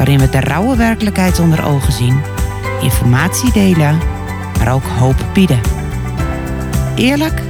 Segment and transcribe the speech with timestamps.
[0.00, 2.20] waarin we de rauwe werkelijkheid onder ogen zien,
[2.82, 3.98] informatie delen,
[4.58, 5.60] maar ook hoop bieden.
[6.94, 7.42] Eerlijk,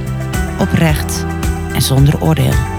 [0.59, 1.25] oprecht
[1.73, 2.70] en zonder oordeel.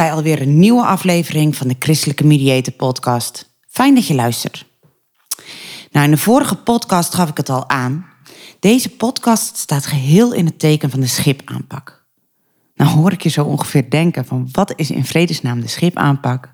[0.00, 3.54] Bij alweer een nieuwe aflevering van de Christelijke Mediator Podcast.
[3.68, 4.66] Fijn dat je luistert.
[5.90, 8.06] Nou, in de vorige podcast gaf ik het al aan.
[8.60, 12.06] Deze podcast staat geheel in het teken van de schipaanpak.
[12.74, 16.50] Nou hoor ik je zo ongeveer denken van wat is in vredesnaam de schipaanpak?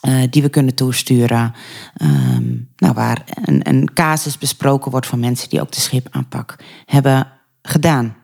[0.02, 1.53] uh, die we kunnen toesturen.
[2.02, 7.28] Um, nou, waar een, een casus besproken wordt van mensen die ook de schipaanpak hebben
[7.62, 8.16] gedaan.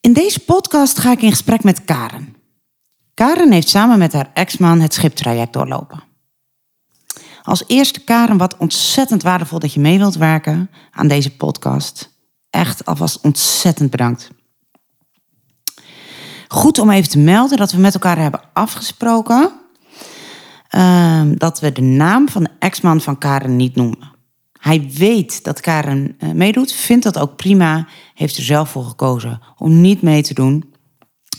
[0.00, 2.39] In deze podcast ga ik in gesprek met Karen.
[3.20, 6.02] Karen heeft samen met haar ex-man het schiptraject doorlopen.
[7.42, 12.10] Als eerste, Karen, wat ontzettend waardevol dat je mee wilt werken aan deze podcast.
[12.50, 14.30] Echt alvast ontzettend bedankt.
[16.48, 19.52] Goed om even te melden dat we met elkaar hebben afgesproken
[20.70, 24.12] uh, dat we de naam van de ex-man van Karen niet noemen.
[24.60, 29.40] Hij weet dat Karen uh, meedoet, vindt dat ook prima, heeft er zelf voor gekozen
[29.56, 30.70] om niet mee te doen.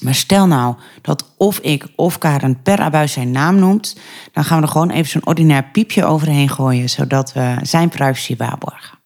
[0.01, 3.97] Maar stel nou dat of ik of Karen per abuis zijn naam noemt,
[4.31, 8.35] dan gaan we er gewoon even zo'n ordinair piepje overheen gooien, zodat we zijn privacy
[8.35, 8.99] waarborgen.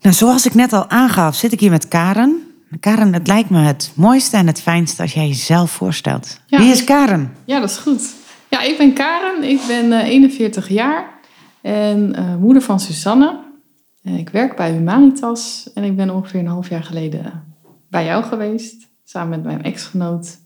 [0.00, 2.42] Nou, zoals ik net al aangaf, zit ik hier met Karen.
[2.80, 6.40] Karen, het lijkt me het mooiste en het fijnste als jij jezelf voorstelt.
[6.48, 7.34] Wie is Karen?
[7.44, 8.14] Ja, dat is goed.
[8.48, 11.20] Ja, ik ben Karen, ik ben uh, 41 jaar
[11.60, 13.40] en uh, moeder van Susanne.
[14.02, 17.44] Uh, ik werk bij Humanitas en ik ben ongeveer een half jaar geleden
[17.90, 20.38] bij jou geweest samen met mijn ex-genoot.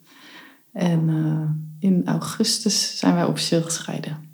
[0.73, 4.31] En uh, in augustus zijn wij officieel gescheiden.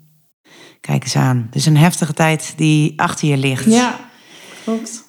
[0.81, 1.47] Kijk eens aan.
[1.51, 3.65] Dus een heftige tijd die achter je ligt.
[3.65, 3.99] Ja,
[4.63, 5.03] klopt.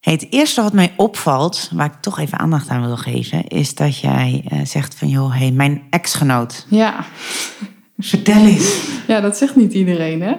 [0.00, 3.74] Hey, het eerste wat mij opvalt, waar ik toch even aandacht aan wil geven, is
[3.74, 6.66] dat jij uh, zegt van joh, hey, mijn ex-genoot.
[6.68, 7.04] Ja.
[7.98, 8.86] Vertel eens.
[9.06, 10.36] Ja, dat zegt niet iedereen, hè?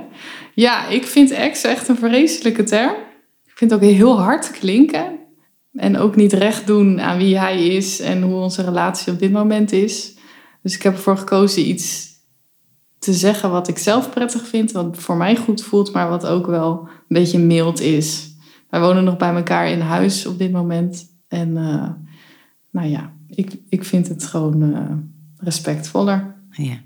[0.53, 2.95] Ja, ik vind ex echt een vreselijke term.
[3.45, 5.18] Ik vind het ook heel hard klinken.
[5.79, 9.31] En ook niet recht doen aan wie hij is en hoe onze relatie op dit
[9.31, 10.15] moment is.
[10.61, 12.07] Dus ik heb ervoor gekozen iets
[12.99, 16.45] te zeggen wat ik zelf prettig vind, wat voor mij goed voelt, maar wat ook
[16.45, 18.35] wel een beetje mild is.
[18.69, 21.05] Wij wonen nog bij elkaar in huis op dit moment.
[21.27, 21.89] En uh,
[22.71, 24.79] nou ja, ik, ik vind het gewoon uh,
[25.37, 26.35] respectvoller.
[26.51, 26.77] Ja.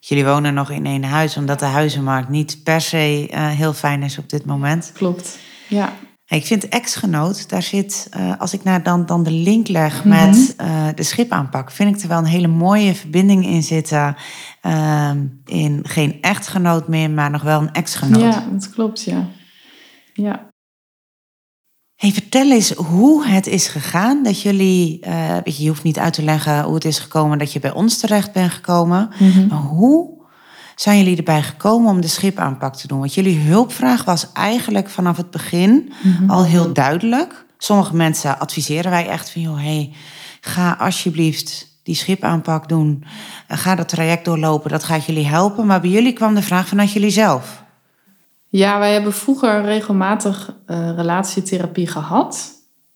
[0.00, 4.02] Jullie wonen nog in één huis, omdat de huizenmarkt niet per se uh, heel fijn
[4.02, 4.92] is op dit moment.
[4.94, 5.38] Klopt,
[5.68, 5.92] ja.
[6.30, 10.54] Ik vind ex-genoot, daar zit, uh, als ik naar dan, dan de link leg met
[10.56, 10.86] mm -hmm.
[10.86, 14.16] uh, de schipaanpak, vind ik er wel een hele mooie verbinding in zitten.
[14.62, 15.10] Uh,
[15.44, 18.20] in geen echtgenoot meer, maar nog wel een ex-genoot.
[18.20, 19.28] Ja, dat klopt, ja.
[20.12, 20.48] ja.
[21.94, 24.98] Hey, vertel eens hoe het is gegaan dat jullie,
[25.44, 27.72] weet je, je hoeft niet uit te leggen hoe het is gekomen dat je bij
[27.72, 29.10] ons terecht bent gekomen.
[29.48, 30.19] Maar hoe
[30.80, 32.98] zijn jullie erbij gekomen om de schipaanpak te doen?
[32.98, 35.92] Want jullie hulpvraag was eigenlijk vanaf het begin
[36.26, 37.44] al heel duidelijk.
[37.58, 39.92] Sommige mensen adviseren wij echt van, joh, hey,
[40.40, 43.04] ga alsjeblieft die schipaanpak doen.
[43.48, 45.66] Ga dat traject doorlopen, dat gaat jullie helpen.
[45.66, 47.64] Maar bij jullie kwam de vraag vanuit jullie zelf.
[48.48, 52.50] Ja, wij hebben vroeger regelmatig uh, relatietherapie gehad.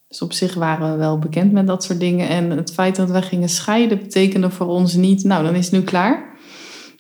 [0.09, 2.29] Dus op zich waren we wel bekend met dat soort dingen.
[2.29, 5.75] En het feit dat wij gingen scheiden betekende voor ons niet, nou dan is het
[5.75, 6.33] nu klaar.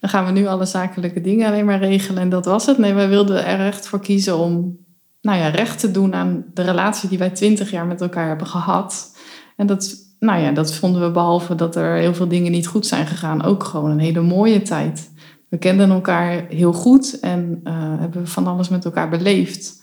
[0.04, 2.78] Dan gaan we nu alle zakelijke dingen alleen maar regelen en dat was het.
[2.78, 4.78] Nee, wij wilden er echt voor kiezen om
[5.20, 8.46] nou ja, recht te doen aan de relatie die wij twintig jaar met elkaar hebben
[8.46, 9.16] gehad.
[9.56, 12.86] En dat, nou ja, dat vonden we behalve dat er heel veel dingen niet goed
[12.86, 15.10] zijn gegaan, ook gewoon een hele mooie tijd.
[15.48, 19.82] We kenden elkaar heel goed en uh, hebben van alles met elkaar beleefd.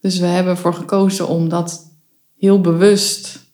[0.00, 1.96] Dus we hebben ervoor gekozen om dat
[2.38, 3.52] heel bewust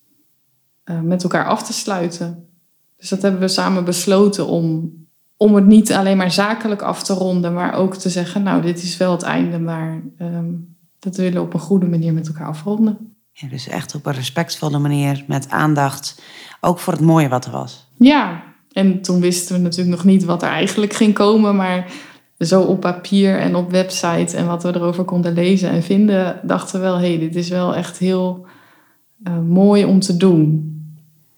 [0.85, 2.49] uh, met elkaar af te sluiten.
[2.97, 4.93] Dus dat hebben we samen besloten om,
[5.39, 8.83] om het niet alleen maar zakelijk af te ronden, maar ook te zeggen, nou, dit
[8.83, 12.47] is wel het einde, maar um, dat willen we op een goede manier met elkaar
[12.47, 13.17] afronden.
[13.33, 16.23] Ja, dus echt op een respectvolle manier, met aandacht,
[16.61, 17.89] ook voor het mooie wat er was.
[17.97, 18.43] Ja,
[18.73, 21.91] en toen wisten we natuurlijk nog niet wat er eigenlijk ging komen, maar
[22.39, 26.81] zo op papier en op website en wat we erover konden lezen en vinden, dachten
[26.81, 28.47] we wel, hé, hey, dit is wel echt heel
[29.29, 30.73] uh, mooi om te doen.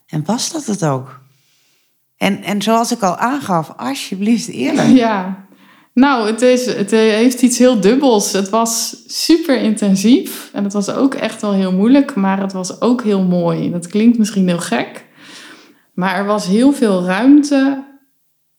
[0.06, 1.19] En was dat het ook?
[2.20, 4.88] En, en zoals ik al aangaf, alsjeblieft eerlijk.
[4.88, 5.46] Ja,
[5.94, 8.32] nou, het, is, het heeft iets heel dubbels.
[8.32, 12.80] Het was super intensief en het was ook echt wel heel moeilijk, maar het was
[12.80, 13.70] ook heel mooi.
[13.70, 15.06] Dat klinkt misschien heel gek,
[15.94, 17.84] maar er was heel veel ruimte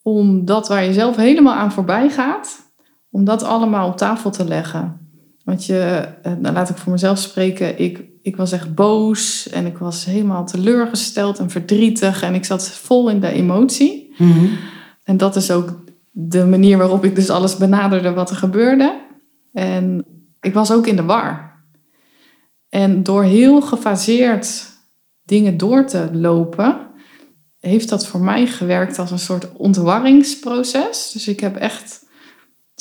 [0.02, 2.74] om dat waar je zelf helemaal aan voorbij gaat,
[3.12, 5.01] om dat allemaal op tafel te leggen.
[5.44, 9.78] Want je, nou laat ik voor mezelf spreken, ik, ik was echt boos en ik
[9.78, 14.14] was helemaal teleurgesteld en verdrietig en ik zat vol in de emotie.
[14.18, 14.46] Mhm.
[15.04, 19.00] En dat is ook de manier waarop ik dus alles benaderde wat er gebeurde.
[19.54, 20.06] En
[20.42, 21.64] ik was ook in de war.
[22.70, 24.70] En door heel gefaseerd
[25.24, 26.78] dingen door te lopen,
[27.60, 31.12] heeft dat voor mij gewerkt als een soort ontwarringsproces.
[31.14, 32.06] Dus ik heb echt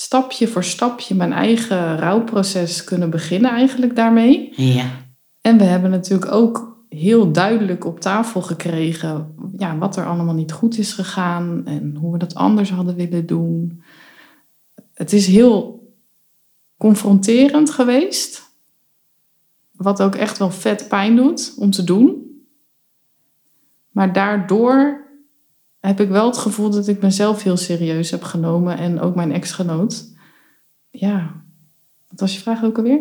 [0.00, 4.52] stapje voor stapje mijn eigen rouwproces kunnen beginnen eigenlijk daarmee.
[4.56, 4.85] Ja.
[5.41, 10.52] En we hebben natuurlijk ook heel duidelijk op tafel gekregen ja, wat er allemaal niet
[10.52, 13.82] goed is gegaan en hoe we dat anders hadden willen doen.
[14.94, 15.88] Het is heel
[16.76, 18.53] confronterend geweest,
[19.73, 22.29] wat ook echt wel vet pijn doet om te doen.
[23.91, 25.00] Maar daardoor
[25.81, 29.32] heb ik wel het gevoel dat ik mezelf heel serieus heb genomen en ook mijn
[29.32, 30.05] ex-genoot.
[30.91, 31.31] Ja,
[32.09, 33.00] wat was je vraag ook alweer?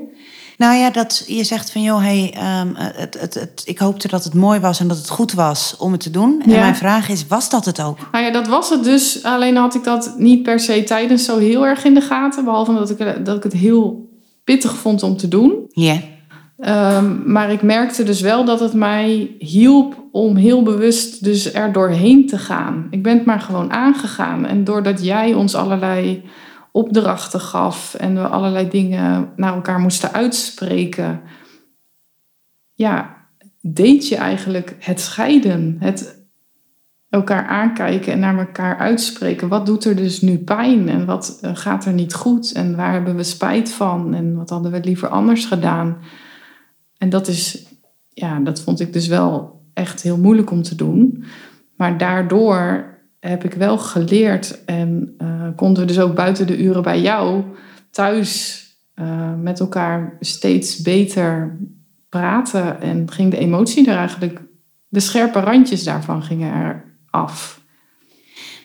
[0.57, 4.23] Nou ja, dat je zegt van joh, hey, um, het, het, het, ik hoopte dat
[4.23, 6.41] het mooi was en dat het goed was om het te doen.
[6.41, 6.59] En Ja.
[6.59, 7.97] mijn vraag is, was dat het ook?
[8.11, 9.23] Nou ja, dat was het dus.
[9.23, 12.43] Alleen had ik dat niet per se tijdens zo heel erg in de gaten.
[12.43, 14.09] Behalve dat ik, dat ik het heel
[14.43, 15.65] pittig vond om te doen.
[15.69, 16.01] Ja.
[16.59, 21.71] Ehm, maar ik merkte dus wel dat het mij hielp om heel bewust dus er
[21.71, 22.87] doorheen te gaan.
[22.89, 24.45] Ik ben het maar gewoon aangegaan.
[24.45, 26.23] En doordat jij ons allerlei
[26.71, 31.21] opdrachten gaf en we allerlei dingen naar elkaar moesten uitspreken,
[32.73, 33.15] ja,
[33.61, 35.77] deed je eigenlijk het scheiden.
[35.79, 36.19] Het
[37.09, 39.47] elkaar aankijken en naar elkaar uitspreken.
[39.47, 42.91] Wat doet er dus nu pijn en wat eh, gaat er niet goed en waar
[42.91, 45.97] hebben we spijt van en wat hadden we liever anders gedaan?
[46.99, 47.65] En dat is,
[48.13, 51.23] ja, dat vond ik dus wel echt heel moeilijk om te doen.
[51.75, 52.87] Maar daardoor
[53.19, 57.43] heb ik wel geleerd en uh, konden we dus ook buiten de uren bij jou
[57.91, 58.63] thuis
[58.95, 61.57] uh, met elkaar steeds beter
[62.09, 62.81] praten.
[62.81, 64.41] En ging de emotie er eigenlijk,
[64.87, 67.61] de scherpe randjes daarvan gingen er af.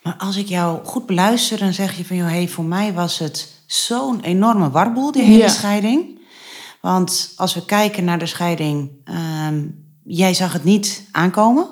[0.02, 3.18] Maar als ik jou goed beluister, dan zeg je van joh, hey, voor mij was
[3.18, 5.48] het zo'n enorme warboel, die hele Ja.
[5.48, 6.13] scheiding.
[6.84, 9.66] Want als we kijken naar de scheiding, ehm,
[10.02, 11.66] jij zag het niet aankomen.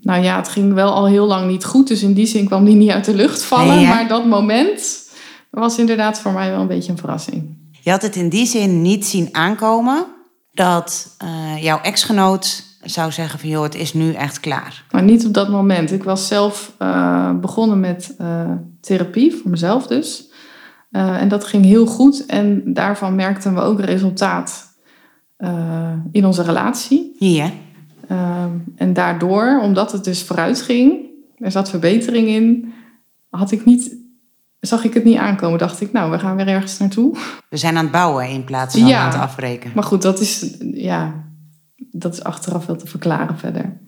[0.00, 1.88] Nou ja, het ging wel al heel lang niet goed.
[1.88, 3.76] Dus in die zin kwam die niet uit de lucht vallen.
[3.76, 5.10] Nee, maar dat moment
[5.50, 7.56] was inderdaad voor mij wel een beetje een verrassing.
[7.80, 10.06] Je had het in die zin niet zien aankomen
[10.52, 14.84] dat eh, jouw ex-genoot zou zeggen van joh, het is nu echt klaar.
[14.90, 15.92] Maar niet op dat moment.
[15.92, 20.27] Ik was zelf eh, begonnen met eh, therapie, voor mezelf dus.
[20.90, 22.26] Eh, en dat ging heel goed.
[22.26, 24.66] En daarvan merkten we ook resultaat
[25.36, 27.16] eh, in onze relatie.
[27.18, 27.50] Ja.
[28.08, 32.72] Ehm, en daardoor, omdat het dus vooruit ging, er zat verbetering in,
[33.30, 33.96] had ik niet
[34.60, 35.58] zag ik het niet aankomen.
[35.58, 37.16] Dacht ik, nou, we gaan weer ergens naartoe.
[37.48, 39.00] We zijn aan het bouwen in plaats van Ja.
[39.00, 39.70] aan het afbreken.
[39.74, 41.24] Maar goed, dat is, ja,
[41.90, 43.80] dat is achteraf wel te verklaren verder.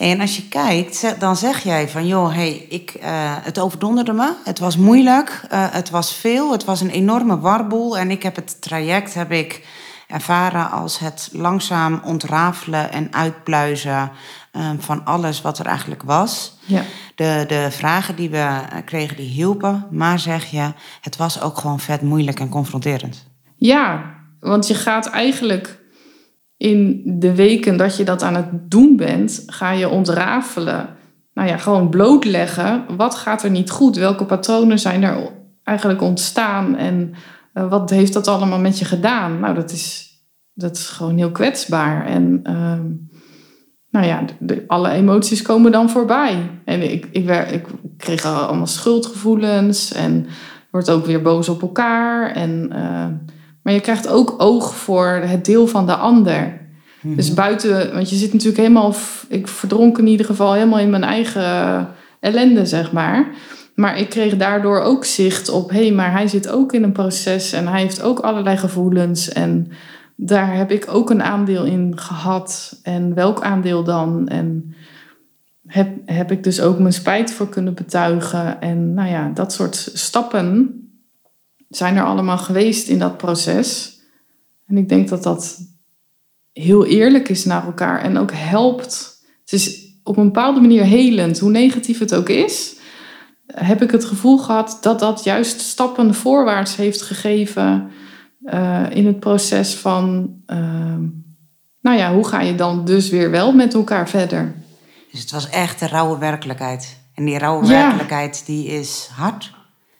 [0.00, 4.32] En als je kijkt, dan zeg jij van, joh, hey, ik, eh, het overdonderde me.
[4.44, 7.98] Het was moeilijk, eh, het was veel, het was een enorme warboel.
[7.98, 9.66] En ik heb het traject heb ik
[10.10, 14.10] ervaren als het langzaam ontrafelen en uitpluizen
[14.52, 16.56] eh, van alles wat er eigenlijk was.
[16.64, 16.82] Ja,
[17.14, 19.86] De, de vragen die we eh, kregen, die hielpen.
[19.90, 23.26] Maar zeg je, het was ook gewoon vet moeilijk en confronterend.
[23.56, 25.79] ja want je gaat eigenlijk
[26.60, 30.88] in de weken dat je dat aan het doen bent, ga je ontrafelen.
[31.34, 32.84] Nou ja, gewoon blootleggen.
[32.96, 33.96] Wat gaat er niet goed?
[33.96, 35.32] Welke patronen zijn er
[35.64, 36.76] eigenlijk ontstaan?
[36.76, 37.14] En
[37.52, 39.40] eh, wat heeft dat allemaal met je gedaan?
[39.40, 40.14] Nou, dat is,
[40.54, 42.06] dat is gewoon heel kwetsbaar.
[42.06, 42.86] En ehm,
[43.90, 44.24] nou ja,
[44.66, 46.50] alle emoties komen dan voorbij.
[46.64, 50.26] En ik, ik, wer- ik kreeg al allemaal schuldgevoelens en
[50.70, 52.30] wordt ook weer boos op elkaar.
[52.30, 53.06] En, eh,
[53.62, 56.58] maar je krijgt ook oog voor het deel van de ander.
[57.02, 58.94] Dus buiten, want je zit natuurlijk helemaal,
[59.28, 61.88] ik verdronk in ieder geval helemaal in mijn eigen
[62.20, 63.28] ellende, zeg maar.
[63.74, 66.92] Maar ik kreeg daardoor ook zicht op, hé, hey, maar hij zit ook in een
[66.92, 69.28] proces en hij heeft ook allerlei gevoelens.
[69.28, 69.70] En
[70.16, 72.80] daar heb ik ook een aandeel in gehad.
[72.82, 74.28] En welk aandeel dan?
[74.28, 74.74] En
[75.66, 78.60] heb, heb ik dus ook mijn spijt voor kunnen betuigen.
[78.60, 80.74] En nou ja, dat soort stappen
[81.70, 83.98] zijn er allemaal geweest in dat proces.
[84.66, 85.58] En ik denk dat dat
[86.52, 89.18] heel eerlijk is naar elkaar en ook helpt.
[89.40, 92.76] Het is op een bepaalde manier helend, hoe negatief het ook is.
[93.46, 97.90] Heb ik het gevoel gehad dat dat juist stappen voorwaarts heeft gegeven
[98.44, 101.00] eh, in het proces van, ehm,
[101.80, 104.54] nou ja, hoe ga je dan dus weer wel met elkaar verder?
[105.10, 106.98] Dus het was echt de rauwe werkelijkheid.
[107.14, 107.70] En die rauwe Ja.
[107.70, 109.52] werkelijkheid, die is hard.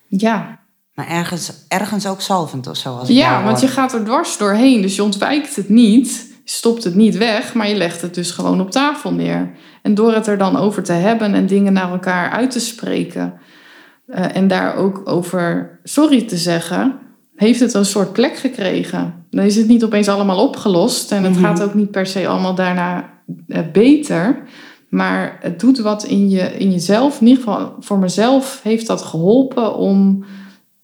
[0.09, 0.60] Ja,
[1.01, 2.97] Maar ergens, ergens ook zalvend of zo.
[2.97, 6.85] Als ja want je gaat er dwars doorheen, dus je ontwijkt het niet, je stopt
[6.85, 9.51] het niet weg, maar je legt het dus gewoon op tafel neer.
[9.83, 13.33] En door het er dan over te hebben en dingen naar elkaar uit te spreken
[14.07, 16.99] eh, en daar ook over sorry te zeggen,
[17.37, 19.15] heeft het een soort plek gekregen.
[19.31, 21.45] Dan is het niet opeens allemaal opgelost en het Mhm.
[21.45, 23.11] gaat ook niet per se allemaal daarna
[23.49, 24.43] eh, beter.
[24.89, 27.21] Maar het doet wat in, je, in jezelf.
[27.21, 30.25] In ieder geval voor mezelf heeft dat geholpen om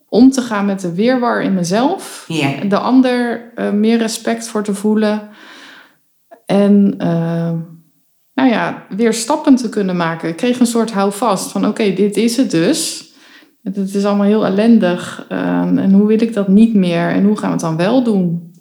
[0.08, 2.24] om te gaan met de weerwar in mezelf.
[2.68, 5.28] De ander eh, meer respect voor te voelen.
[6.46, 7.52] En eh,
[8.34, 10.28] nou ja, weer stappen te kunnen maken.
[10.28, 13.04] Ik kreeg een soort houvast van oké, dit is het dus.
[13.62, 15.26] Het is allemaal heel ellendig.
[15.28, 17.08] eh, en hoe wil ik dat niet meer?
[17.08, 18.54] En hoe gaan we het dan wel doen?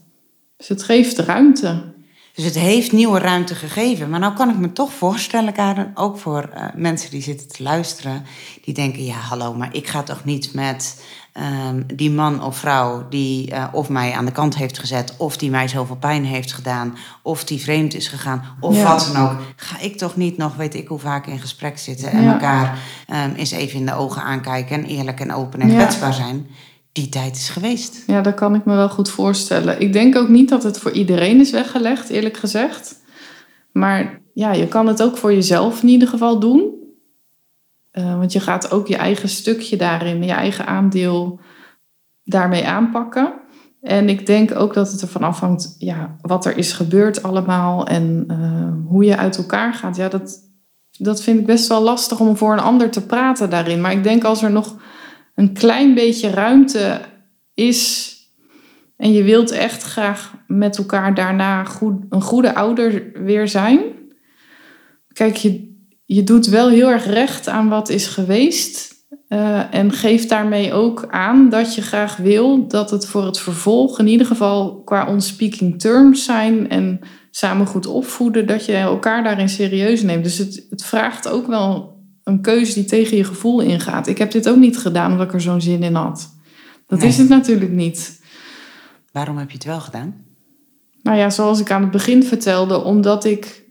[0.57, 1.93] Dus het geeft ruimte.
[2.35, 4.09] Dus het heeft nieuwe ruimte gegeven.
[4.09, 7.63] Maar nou kan ik me toch voorstellen, Karen, ook voor eh, mensen die zitten te
[7.63, 8.25] luisteren,
[8.63, 13.05] die denken, ja hallo, maar ik ga toch niet met ehm, die man of vrouw
[13.09, 16.53] die eh, of mij aan de kant heeft gezet, of die mij zoveel pijn heeft
[16.53, 18.83] gedaan, of die vreemd is gegaan, of Ja.
[18.83, 19.37] wat dan ook.
[19.55, 22.31] Ga ik toch niet nog, weet ik hoe vaak, in gesprek zitten en Ja.
[22.33, 22.77] elkaar
[23.07, 25.75] ehm, eens even in de ogen aankijken en eerlijk en open en Ja.
[25.75, 26.47] kwetsbaar zijn.
[26.95, 28.03] Die tijd is geweest.
[28.07, 29.79] Ja, dat kan ik me wel goed voorstellen.
[29.79, 33.01] Ik denk ook niet dat het voor iedereen is weggelegd, eerlijk gezegd.
[33.71, 36.73] Maar ja, je kan het ook voor jezelf in ieder geval doen.
[37.91, 41.39] Eh, want je gaat ook je eigen stukje daarin, je eigen aandeel
[42.23, 43.33] daarmee aanpakken.
[43.81, 48.23] En ik denk ook dat het ervan afhangt ja, wat er is gebeurd allemaal en
[48.27, 49.95] eh, hoe je uit elkaar gaat.
[49.95, 50.39] Ja, dat,
[50.97, 53.81] dat vind ik best wel lastig om voor een ander te praten daarin.
[53.81, 54.75] Maar ik denk als er nog
[55.35, 57.01] een klein beetje ruimte
[57.53, 58.13] is
[58.97, 63.79] en je wilt echt graag met elkaar daarna goed, een goede ouder weer zijn.
[65.13, 68.93] Kijk, je, je doet wel heel erg recht aan wat is geweest.
[69.27, 73.99] eh, en geeft daarmee ook aan dat je graag wil dat het voor het vervolg,
[73.99, 76.99] in ieder geval qua on-speaking terms zijn en
[77.31, 80.23] samen goed opvoeden, dat je elkaar daarin serieus neemt.
[80.23, 81.94] Dus het, het vraagt ook wel
[82.25, 84.07] een keuze die tegen je gevoel ingaat.
[84.07, 86.33] Ik heb dit ook niet gedaan omdat ik er zo'n zin in had.
[86.87, 87.07] Dat Nee.
[87.07, 88.21] is het natuurlijk niet.
[89.11, 90.25] Waarom heb je het wel gedaan?
[91.01, 93.63] Nou ja, zoals ik aan het begin vertelde, omdat ik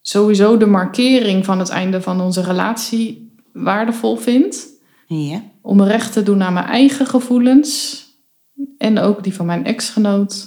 [0.00, 4.66] sowieso de markering van het einde van onze relatie waardevol vind.
[5.06, 5.42] Ja.
[5.62, 8.02] Om recht te doen aan mijn eigen gevoelens
[8.78, 10.46] en ook die van mijn ex-genoot.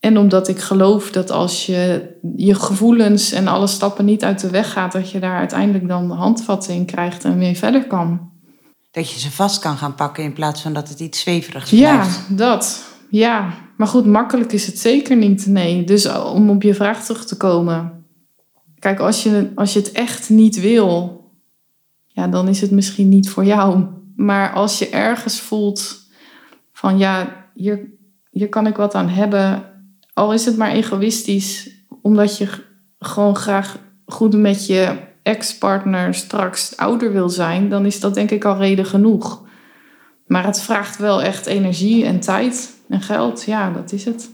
[0.00, 4.50] En omdat ik geloof dat als je je gevoelens en alle stappen niet uit de
[4.50, 8.30] weg gaat, dat je daar uiteindelijk dan handvatten in krijgt en mee verder kan.
[8.90, 11.96] Dat je ze vast kan gaan pakken in plaats van dat het iets zweverigs Ja,
[11.96, 12.38] blijft.
[12.38, 12.84] dat.
[13.10, 15.46] Ja, maar goed, makkelijk is het zeker niet.
[15.46, 18.04] Nee, dus om op je vraag terug te komen.
[18.78, 21.24] Kijk, als je, als je het echt niet wil,
[22.06, 23.84] ja, dan is het misschien niet voor jou.
[24.16, 25.98] Maar als je ergens voelt
[26.72, 27.90] van ja, hier,
[28.30, 29.64] hier kan ik wat aan hebben,
[30.20, 31.70] al is het maar egoïstisch,
[32.02, 32.48] omdat je
[32.98, 38.44] gewoon graag goed met je ex-partner straks ouder wil zijn, dan is dat denk ik
[38.44, 39.42] al reden genoeg.
[40.26, 43.42] Maar het vraagt wel echt energie en tijd en geld.
[43.44, 44.30] Ja, dat is het.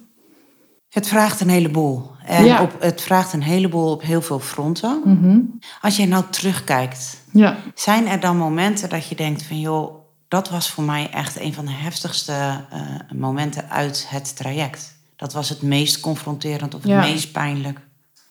[0.88, 2.10] Het vraagt een heleboel.
[2.26, 2.62] En Ja.
[2.62, 5.00] op, het vraagt een heleboel op heel veel fronten.
[5.04, 5.38] Mhm.
[5.80, 7.56] Als je nou terugkijkt, Ja.
[7.74, 9.94] zijn er dan momenten dat je denkt van joh,
[10.28, 12.32] dat was voor mij echt een van de heftigste
[12.70, 12.80] eh,
[13.14, 14.95] momenten uit het traject.
[15.16, 17.78] Dat was het meest confronterend of het meest pijnlijk.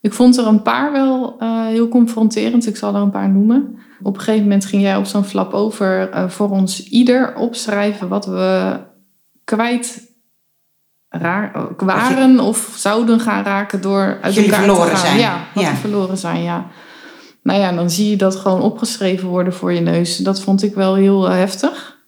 [0.02, 2.68] Ik vond er een paar wel eh, heel confronterend.
[2.68, 3.78] Ik zal er een paar noemen.
[4.02, 8.08] Op een gegeven moment ging jij op zo'n flap over eh, voor ons ieder opschrijven
[8.08, 8.80] wat we
[9.44, 10.14] kwijt
[11.10, 15.06] raar, waren of zouden gaan raken door uit elkaar verloren te gaan.
[15.06, 15.20] zijn.
[15.20, 15.70] Ja, wat Ja.
[15.70, 16.68] we verloren zijn, ja.
[17.44, 20.18] Nou ja, dan zie je dat gewoon opgeschreven worden voor je neus.
[20.18, 21.36] Dat vond ik wel heel eh,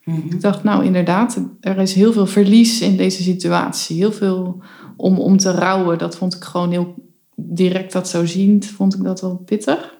[0.07, 0.27] Mhm.
[0.27, 3.97] Ik dacht, nou inderdaad, er is heel veel verlies in deze situatie.
[3.97, 4.61] Heel veel
[4.97, 5.97] om, om te rouwen.
[5.97, 6.95] Dat vond ik gewoon heel
[7.35, 9.95] direct dat zo ziend, vond ik dat wel pittig.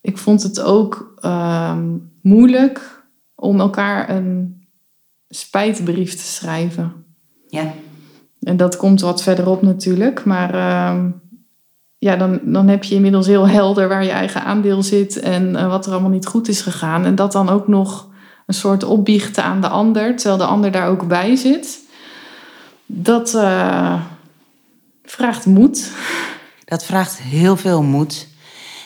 [0.00, 4.62] Ik vond het ook ehm, moeilijk om elkaar een
[5.28, 6.92] spijtbrief te schrijven.
[7.48, 7.72] Ja.
[8.40, 10.24] En dat komt wat verderop natuurlijk.
[10.24, 11.10] Maar ehm,
[11.98, 15.68] ja, dan, dan heb je inmiddels heel helder waar je eigen aandeel zit en eh,
[15.68, 17.04] wat er allemaal niet goed is gegaan.
[17.04, 18.07] En dat dan ook nog
[18.48, 21.80] een soort opbiechten aan de ander, terwijl de ander daar ook bij zit.
[22.86, 24.02] Dat eh,
[25.04, 25.92] vraagt moed.
[26.64, 28.28] Dat vraagt heel veel moed.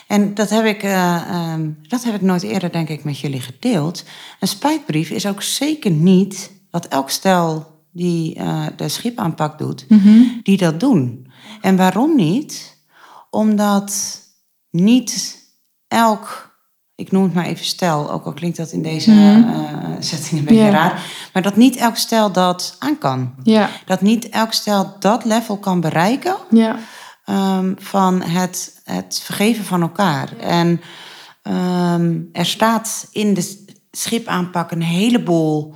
[0.07, 3.41] En dat heb, ik, eh, ehm, dat heb ik nooit eerder, denk ik, met jullie
[3.41, 4.03] gedeeld.
[4.39, 9.85] Een spijtbrief is ook zeker niet wat elk stel die eh, de schipaanpak doet,
[10.43, 11.31] die dat doen.
[11.61, 12.77] En waarom niet?
[13.29, 14.21] Omdat
[14.69, 15.41] niet
[15.87, 16.52] elk,
[16.95, 20.45] ik noem het maar even stel, ook al klinkt dat in deze eh, setting een
[20.45, 23.33] beetje raar, maar dat niet elk stel dat aan kan.
[23.43, 26.75] Ja, Dat niet elk stel dat level kan bereiken ja,
[27.25, 30.37] ehm, van het, het vergeven van elkaar.
[30.37, 30.81] En
[31.41, 35.75] ehm, er staat in de schipaanpak een heleboel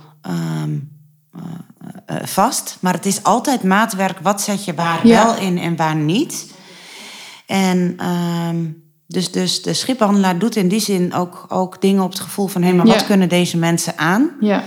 [2.08, 2.76] eh, vast.
[2.80, 4.18] Maar het is altijd maatwerk.
[4.18, 6.52] Wat zet je waar wel in en waar niet?
[7.46, 8.64] En ehm,
[9.10, 12.62] dus, dus de schiphandelaar doet in die zin ook, ook dingen op het gevoel van...
[12.62, 13.06] hé, maar wat Ja.
[13.06, 14.30] kunnen deze mensen aan?
[14.40, 14.62] ja.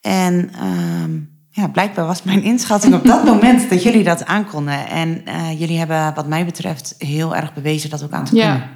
[0.00, 1.10] En ehm,
[1.50, 4.86] ja, blijkbaar was mijn inschatting op dat moment dat jullie dat aankonden.
[4.88, 8.48] En eh, jullie hebben, wat mij betreft, heel erg bewezen dat ook aan te kunnen.
[8.48, 8.68] Ja.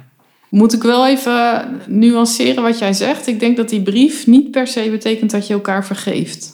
[0.49, 3.27] Moet ik wel even nuanceren wat jij zegt.
[3.27, 6.51] Ik denk dat die brief niet per se betekent dat je elkaar vergeeft.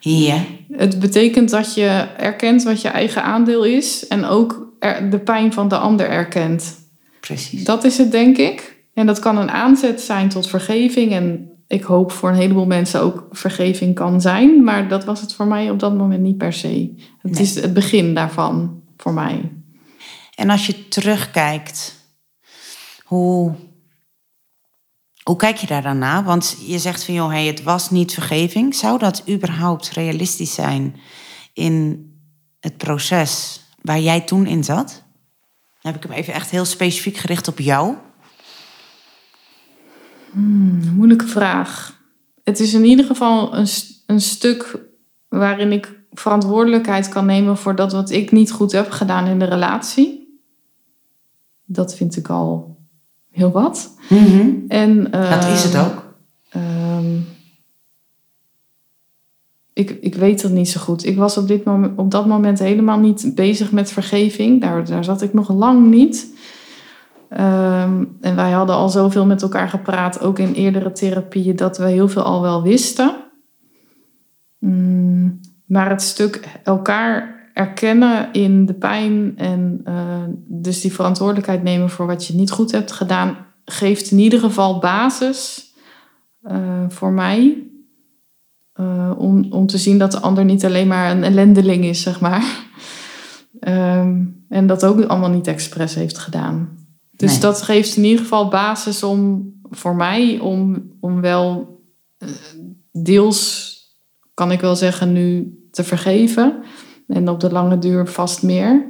[0.00, 0.36] Ja.
[0.72, 5.52] Het betekent dat je erkent wat je eigen aandeel is en ook er- de pijn
[5.52, 6.76] van de ander erkent.
[7.20, 7.64] Precies.
[7.64, 8.76] Dat is het, denk ik.
[8.94, 11.12] En dat kan een aanzet zijn tot vergeving.
[11.12, 14.64] En ik hoop voor een heleboel mensen ook vergeving kan zijn.
[14.64, 16.94] Maar dat was het voor mij op dat moment niet per se.
[17.18, 17.42] Het Nee.
[17.42, 19.52] is het begin daarvan voor mij.
[20.34, 21.94] En als je terugkijkt,
[23.04, 23.54] hoe,
[25.22, 26.24] hoe kijk je daar dan naar?
[26.24, 28.74] Want je zegt van, joh, hey, het was niet vergeving.
[28.74, 30.96] Zou dat überhaupt realistisch zijn
[31.52, 32.06] in
[32.60, 35.04] het proces waar jij toen in zat?
[35.88, 37.94] Dan heb ik hem even echt heel specifiek gericht op jou.
[40.34, 42.00] Een moeilijke vraag.
[42.44, 43.66] Het is in ieder geval een,
[44.06, 44.78] een stuk
[45.28, 49.44] waarin ik verantwoordelijkheid kan nemen voor dat wat ik niet goed heb gedaan in de
[49.44, 50.38] relatie.
[51.64, 52.78] Dat vind ik al
[53.30, 53.94] heel wat.
[54.68, 56.07] En, Dat is het ehm, ook.
[59.78, 61.06] Ik, ik weet het niet zo goed.
[61.06, 64.60] Ik was op, dit moment, op dat moment helemaal niet bezig met vergeving.
[64.60, 66.36] Daar, daar zat ik nog lang niet.
[67.28, 71.84] Ehm, en wij hadden al zoveel met elkaar gepraat, ook in eerdere therapieën, dat we
[71.84, 73.16] heel veel al wel wisten.
[74.58, 81.90] Mm, maar het stuk elkaar erkennen in de pijn en eh, dus die verantwoordelijkheid nemen
[81.90, 85.72] voor wat je niet goed hebt gedaan, geeft in ieder geval basis
[86.42, 87.67] eh, voor mij.
[88.78, 92.20] Eh, om, om te zien dat de ander niet alleen maar een ellendeling is, zeg
[92.20, 92.66] maar.
[93.60, 96.68] Ehm, en dat ook allemaal niet expres heeft gedaan.
[97.10, 97.40] Dus Nee.
[97.40, 101.76] dat geeft in ieder geval basis om voor mij om, om wel
[102.18, 102.28] eh,
[102.92, 103.76] deels,
[104.34, 106.62] kan ik wel zeggen, nu te vergeven.
[107.06, 108.86] En op de lange duur vast meer.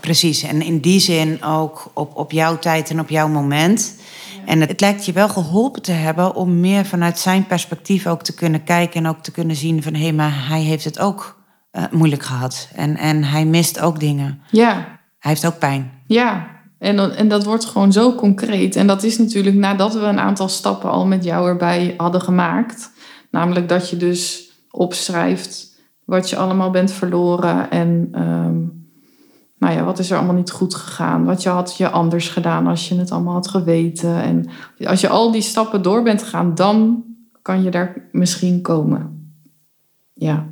[0.00, 3.96] Precies, en in die zin ook op, op jouw tijd en op jouw moment.
[4.46, 8.34] En het, lijkt je wel geholpen te hebben om meer vanuit zijn perspectief ook te
[8.34, 11.84] kunnen kijken en ook te kunnen zien van hé, maar hij heeft het ook eh,
[11.90, 12.68] moeilijk gehad.
[12.74, 14.40] En, en hij mist ook dingen.
[14.50, 14.72] Ja,
[15.18, 15.90] Hij heeft ook pijn.
[16.06, 16.52] ja.
[16.78, 18.76] En, en dat wordt gewoon zo concreet.
[18.76, 22.90] En dat is natuurlijk nadat we een aantal stappen al met jou erbij hadden gemaakt.
[23.30, 27.70] Namelijk dat je dus opschrijft wat je allemaal bent verloren.
[27.70, 28.56] En ehm,
[29.64, 31.24] nou ja, wat is er allemaal niet goed gegaan?
[31.24, 34.22] Wat je had je anders gedaan als je het allemaal had geweten.
[34.22, 34.48] En
[34.86, 37.04] als je al die stappen door bent gegaan, dan
[37.42, 39.30] kan je daar misschien komen.
[40.14, 40.46] Ja,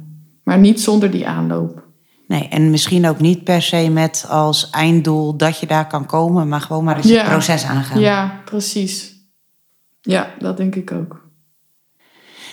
[0.44, 1.82] maar niet zonder die aanloop.
[2.26, 6.48] Nee, en misschien ook niet per se met als einddoel dat je daar kan komen,
[6.48, 7.20] maar gewoon maar eens Ja.
[7.22, 8.00] het proces aangaan.
[8.00, 9.14] Ja, precies.
[10.00, 11.20] Ja, dat denk ik ook.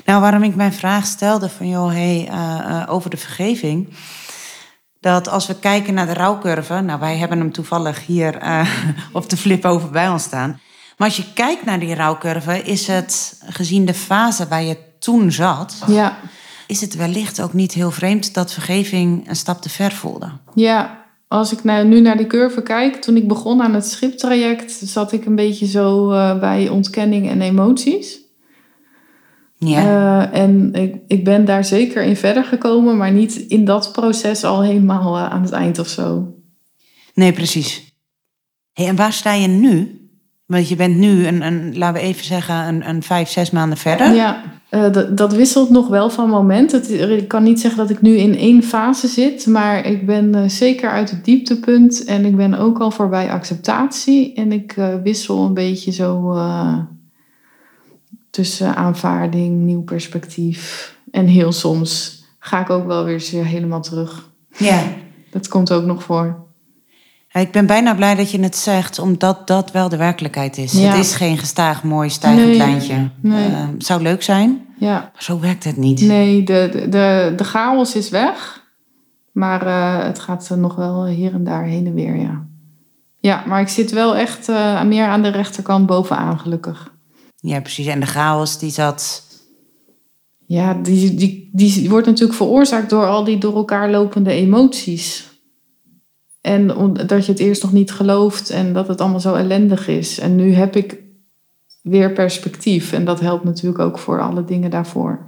[0.05, 3.87] Nou, waarom ik mijn vraag stelde van joh, hey, eh, eh, over de vergeving.
[4.99, 8.69] Dat als we kijken naar de rouwcurve, nou wij hebben hem toevallig hier eh,
[9.13, 10.59] op de flip over bij ons staan.
[10.97, 15.31] Maar als je kijkt naar die rouwcurve, is het gezien de fase waar je toen
[15.31, 16.17] zat, Ja,
[16.67, 20.31] is het wellicht ook niet heel vreemd dat vergeving een stap te ver voelde.
[20.55, 20.97] ja.
[21.27, 25.11] Als ik nou, nu naar die curve kijk, toen ik begon aan het schiptraject, zat
[25.11, 28.19] ik een beetje zo eh, bij ontkenning en emoties.
[29.59, 33.91] Ja, Eh, en ik, ik ben daar zeker in verder gekomen, maar niet in dat
[33.91, 36.33] proces al helemaal eh, aan het eind of zo.
[37.13, 37.93] nee, precies.
[38.73, 39.93] Hey, en waar sta je nu?
[40.45, 43.77] Want je bent nu, een, een, laten we even zeggen, een, een vijf, zes maanden
[43.77, 44.13] verder.
[44.13, 46.71] Ja, eh, dat, wisselt nog wel van moment.
[46.71, 50.51] Het, ik kan niet zeggen dat ik nu in één fase zit, maar ik ben
[50.51, 54.33] zeker uit het dieptepunt en ik ben ook al voorbij acceptatie.
[54.33, 56.33] En ik wissel een beetje zo
[58.39, 64.29] tussen aanvaarding, nieuw perspectief en heel soms ga ik ook wel weer eens helemaal terug.
[64.57, 64.81] ja.
[65.31, 66.47] Dat komt ook nog voor.
[67.27, 70.71] Ja, Ik ben bijna blij dat je het zegt, omdat dat wel de werkelijkheid is.
[70.73, 70.89] Ja.
[70.89, 73.09] Het is geen gestaag, mooi, stijgend Nee, lijntje.
[73.21, 73.47] nee.
[73.47, 76.01] Eh, het zou leuk zijn, Ja, maar zo werkt het niet.
[76.01, 78.63] nee, de, de, de, de chaos is weg,
[79.31, 82.45] maar eh, het gaat nog wel hier en daar heen en weer, ja.
[83.19, 86.93] Ja, maar ik zit wel echt eh, meer aan de rechterkant bovenaan, gelukkig.
[87.41, 87.85] Ja, precies.
[87.85, 89.27] En de chaos die zat...
[90.45, 95.29] Ja, die, die, die wordt natuurlijk veroorzaakt door al die door elkaar lopende emoties.
[96.41, 100.19] En omdat je het eerst nog niet gelooft en dat het allemaal zo ellendig is.
[100.19, 100.99] En nu heb ik
[101.81, 102.91] weer perspectief.
[102.91, 105.27] En dat helpt natuurlijk ook voor alle dingen daarvoor.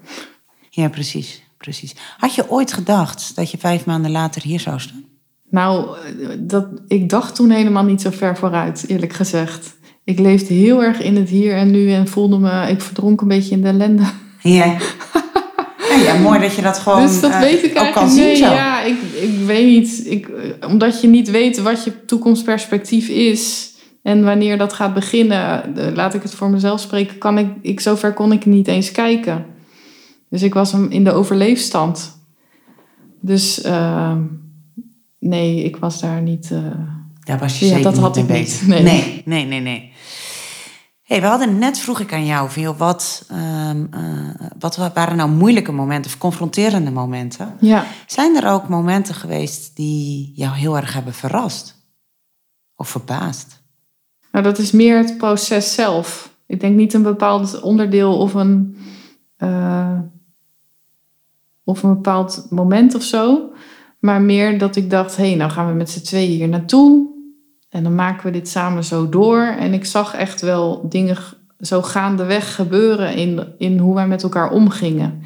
[0.70, 1.96] Ja, precies, precies.
[2.18, 5.04] Had je ooit gedacht dat je vijf maanden later hier zou staan?
[5.50, 5.98] Nou,
[6.40, 9.76] dat, ik dacht toen helemaal niet zo ver vooruit, eerlijk gezegd.
[10.12, 13.28] Ik leefde heel erg in het hier en nu en voelde me, ik verdronk een
[13.28, 14.04] beetje in de ellende.
[14.42, 14.66] Ja.
[14.66, 14.78] ja,
[16.06, 18.36] ja, mooi dat je dat gewoon dus dat eh, weet ik ook kan zien nee,
[18.36, 18.46] zo.
[18.46, 20.02] ja, ik, ik weet niet.
[20.06, 20.30] Ik,
[20.68, 23.72] omdat je niet weet wat je toekomstperspectief is
[24.04, 28.14] en wanneer dat gaat beginnen, laat ik het voor mezelf spreken, kan ik, ik zover
[28.14, 29.46] kon ik niet eens kijken.
[30.30, 32.20] Dus ik was hem in de overleefstand.
[33.22, 34.16] Dus eh,
[35.20, 36.52] nee, ik was daar niet.
[36.52, 37.00] eh,
[37.32, 38.48] Daar was je Ja, zeker dat had niet ik mee niet.
[38.50, 38.68] bezig.
[38.68, 38.84] Nee.
[38.84, 39.60] nee, nee, nee.
[39.60, 39.92] nee.
[41.04, 45.16] Hey, we hadden net, vroeg ik aan jou, van, joh, wat, ehm, eh, wat waren
[45.16, 47.56] nou moeilijke momenten of confronterende momenten?
[47.60, 47.86] ja.
[48.06, 51.86] Zijn er ook momenten geweest die jou heel erg hebben verrast?
[52.76, 53.62] Of verbaasd?
[54.32, 56.34] Nou, dat is meer het proces zelf.
[56.48, 58.78] Ik denk niet een bepaald onderdeel of een,
[59.38, 60.00] eh,
[61.64, 63.52] of een bepaald moment of zo.
[64.00, 67.10] Maar meer dat ik dacht, hé, hey, nou gaan we met z'n tweeën hier naartoe.
[67.72, 69.42] En dan maken we dit samen zo door.
[69.42, 71.18] En ik zag echt wel dingen
[71.60, 75.22] zo gaandeweg gebeuren in, in hoe wij met elkaar omgingen.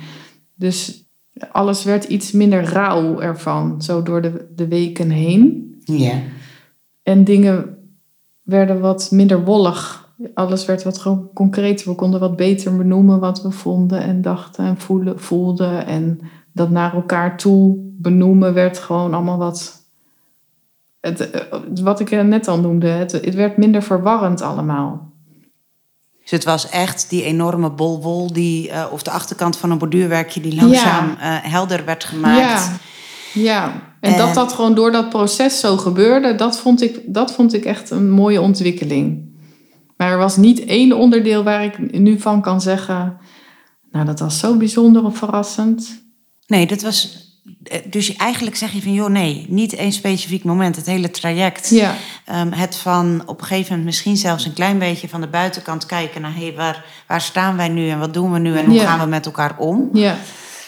[0.55, 1.05] Dus
[1.51, 5.75] alles werd iets minder rauw ervan, zo door de, de weken heen.
[5.83, 6.13] Ja.
[7.03, 7.77] En dingen
[8.41, 10.09] werden wat minder wollig.
[10.33, 11.89] Alles werd wat gewoon concreter.
[11.89, 15.85] We konden wat beter benoemen wat we vonden en dachten en voelen, voelden.
[15.85, 16.19] En
[16.53, 19.83] dat naar elkaar toe benoemen werd gewoon allemaal wat...
[21.05, 21.41] Het, eh,
[21.81, 25.13] wat ik net al noemde, het, het werd minder verwarrend allemaal.
[26.21, 29.77] Dus het was echt die enorme bol wol, die, eh, of de achterkant van een
[29.77, 32.71] borduurwerkje die langzaam eh, helder werd gemaakt.
[33.33, 33.71] Ja, ja.
[33.99, 37.53] en En- dat dat gewoon door dat proces zo gebeurde, dat vond, ik, dat vond
[37.53, 39.33] ik echt een mooie ontwikkeling.
[39.97, 43.17] Maar er was niet één onderdeel waar ik nu van kan zeggen,
[43.91, 46.03] nou dat was zo bijzonder of verrassend.
[46.47, 47.23] Nee, dat was.
[47.63, 50.75] Eh, Dus eigenlijk zeg je van, joh, nee, niet één specifiek moment.
[50.75, 51.69] Het hele traject.
[51.69, 51.93] Ja,
[52.25, 55.85] Ehm, het van op een gegeven moment misschien zelfs een klein beetje van de buitenkant
[55.85, 58.65] kijken naar, hé, hey, waar, waar staan wij nu en wat doen we nu en
[58.65, 58.85] hoe Ja.
[58.85, 59.89] gaan we met elkaar om?
[59.93, 60.15] ja.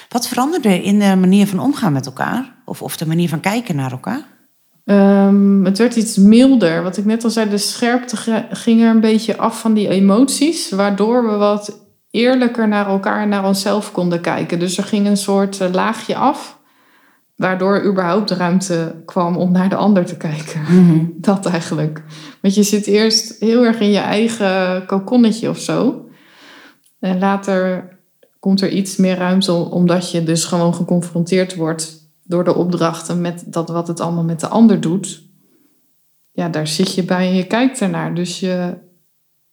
[0.10, 2.56] Wat veranderde in de manier van omgaan met elkaar?
[2.66, 4.22] Of, of de manier van kijken naar elkaar?
[4.86, 6.84] Ehm, het werd iets milder.
[6.84, 10.70] Wat ik net al zei, de scherpte ging er een beetje af van die emoties,
[10.72, 11.80] waardoor we wat
[12.12, 14.60] eerlijker naar elkaar en naar onszelf konden kijken.
[14.60, 16.57] Dus er ging een soort eh, laagje af.
[17.38, 20.62] Waardoor überhaupt de ruimte kwam om naar de ander te kijken.
[21.22, 22.04] Dat eigenlijk.
[22.42, 26.08] Want je zit eerst heel erg in je eigen kokonnetje of zo.
[27.00, 27.90] En later
[28.40, 33.44] komt er iets meer ruimte omdat je dus gewoon geconfronteerd wordt door de opdrachten met
[33.46, 35.24] dat wat het allemaal met de ander doet.
[36.32, 38.16] Ja, daar zit je bij en je kijkt ernaar.
[38.16, 38.78] Dus je,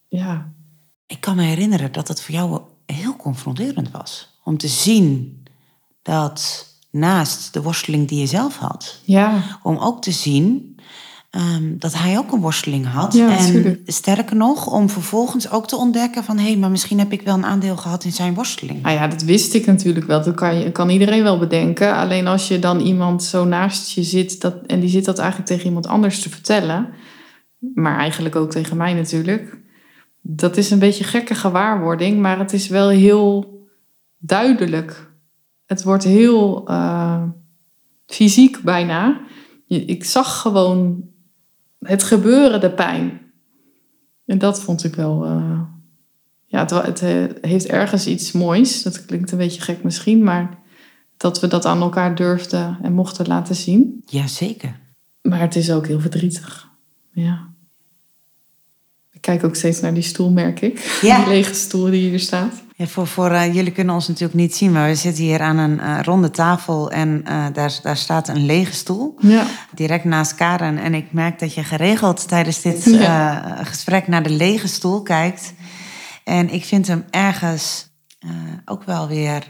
[0.09, 0.53] ja.
[1.07, 4.39] Ik kan me herinneren dat het voor jou heel confronterend was.
[4.45, 5.43] Om te zien
[6.03, 9.01] dat naast de worsteling die je zelf had.
[9.05, 9.43] Ja.
[9.63, 10.75] Om ook te zien
[11.35, 13.15] Ehm, dat hij ook een worsteling had.
[13.15, 16.39] Ja, en sterker nog, om vervolgens ook te ontdekken van...
[16.39, 18.83] hé, hey, maar misschien heb ik wel een aandeel gehad in zijn worsteling.
[18.83, 20.23] Nou ja, dat wist ik natuurlijk wel.
[20.23, 21.95] Dat kan, je, kan iedereen wel bedenken.
[21.95, 24.41] Alleen als je dan iemand zo naast je zit...
[24.41, 26.89] Dat, en die zit dat eigenlijk tegen iemand anders te vertellen...
[27.75, 29.59] maar eigenlijk ook tegen mij natuurlijk...
[30.21, 32.21] dat is een beetje gekke gewaarwording...
[32.21, 33.59] maar het is wel heel
[34.19, 35.14] duidelijk.
[35.65, 37.23] Het wordt heel uh,
[38.07, 39.21] fysiek bijna...
[39.67, 41.05] Ik zag gewoon
[41.79, 43.21] het gebeuren, de pijn.
[44.27, 45.27] En dat vond ik wel.
[45.27, 45.61] Uh,
[46.47, 48.83] ja, het, het, eh, heeft ergens iets moois.
[48.83, 50.59] Dat klinkt een beetje gek misschien, maar
[51.17, 54.03] dat we dat aan elkaar durfden en mochten laten zien.
[54.07, 54.81] Jazeker.
[55.23, 56.69] Maar het is ook heel verdrietig.
[57.13, 57.49] Ja.
[59.11, 60.99] Ik kijk ook steeds naar die stoel, merk ik.
[61.03, 61.19] Ja.
[61.19, 62.64] Die lege stoel die hier staat.
[62.77, 65.59] Ja, voor, voor uh, jullie kunnen ons natuurlijk niet zien, maar we zitten hier aan
[65.59, 69.15] een uh, ronde tafel en uh, daar, daar staat een lege stoel.
[69.19, 69.47] Ja.
[69.75, 70.79] Direct naast Karen.
[70.79, 73.65] En ik merk dat je geregeld tijdens dit ja.
[73.65, 75.55] gesprek naar de lege stoel kijkt.
[76.25, 77.93] En ik vind hem ergens
[78.65, 79.43] ook wel weer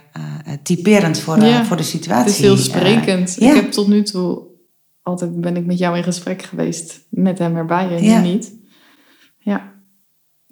[0.63, 1.65] typerend voor, ja.
[1.65, 2.25] voor de situatie.
[2.25, 3.41] Het is heel sprekend.
[3.41, 4.43] ik heb tot nu toe
[5.03, 8.55] altijd ben ik met jou in gesprek geweest met hem erbij en nu niet.
[9.39, 9.74] Ja.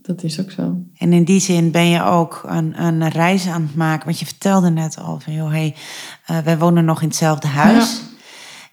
[0.03, 0.77] Dat is ook zo.
[0.97, 4.05] En in die zin ben je ook een, een reis aan het maken.
[4.05, 5.75] Want je vertelde net al van, joh, hey,
[6.31, 8.01] uh, wij wonen nog in hetzelfde huis.
[8.01, 8.11] Ja.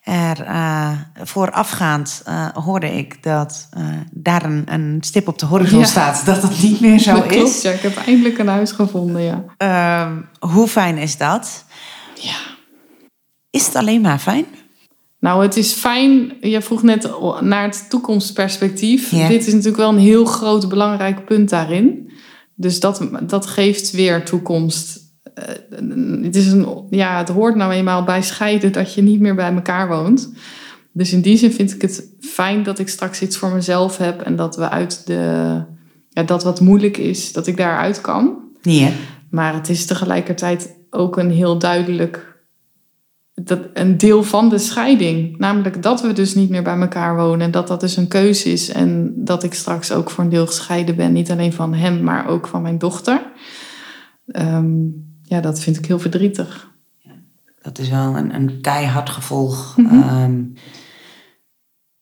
[0.03, 0.91] Er, uh,
[1.23, 3.69] voorafgaand uh, hoorde ik dat
[4.11, 5.85] daar een, een, stip op de horizon ja.
[5.85, 6.21] staat.
[6.25, 7.35] Dat dat niet meer zo dat is.
[7.37, 7.71] Klopt, ja.
[7.71, 9.43] Ik heb eindelijk een huis gevonden, ja.
[9.57, 11.65] Ehm, hoe fijn is dat?
[12.15, 12.37] Ja.
[13.49, 14.45] Is het alleen maar fijn?
[15.19, 16.33] Nou, het is fijn.
[16.41, 17.09] Je vroeg net
[17.41, 19.09] naar het toekomstperspectief.
[19.09, 22.11] Dit is natuurlijk wel een heel groot belangrijk punt daarin.
[22.55, 24.99] Dus dat, dat geeft weer toekomst.
[25.35, 29.35] Uh, het, is een, ja, het hoort nou eenmaal bij scheiden dat je niet meer
[29.35, 30.33] bij elkaar woont.
[30.91, 34.21] Dus in die zin vind ik het fijn dat ik straks iets voor mezelf heb
[34.21, 35.63] en dat we uit de.
[36.09, 38.37] Ja, dat wat moeilijk is, dat ik daaruit kan.
[38.61, 38.89] Ja.
[39.29, 42.28] Maar het is tegelijkertijd ook een heel duidelijk
[43.43, 45.37] dat een deel van de scheiding.
[45.37, 47.41] Namelijk dat we dus niet meer bij elkaar wonen.
[47.41, 48.69] En dat dat dus een keuze is.
[48.69, 51.11] En dat ik straks ook voor een deel gescheiden ben.
[51.11, 53.31] Niet alleen van hem, maar ook van mijn dochter.
[54.25, 56.67] Um, ja, dat vind ik heel verdrietig.
[57.61, 60.23] Dat is wel een, een keihard gevolg mm -hmm.
[60.23, 60.53] um,